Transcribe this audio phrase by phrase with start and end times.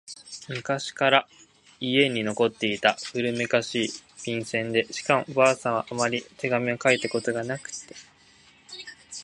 [0.49, 1.27] 昔から
[1.79, 3.89] 家に残っていた古めかしい、
[4.25, 7.93] 便箋でしかも婆さんはあまり手紙を書いたことがなくって……